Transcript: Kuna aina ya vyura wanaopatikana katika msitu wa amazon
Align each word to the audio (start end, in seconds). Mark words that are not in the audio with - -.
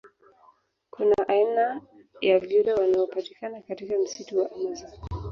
Kuna 0.89 1.27
aina 1.27 1.81
ya 2.21 2.39
vyura 2.39 2.75
wanaopatikana 2.75 3.61
katika 3.61 3.99
msitu 3.99 4.39
wa 4.39 4.51
amazon 4.51 4.89